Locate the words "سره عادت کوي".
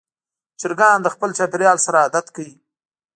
1.85-2.55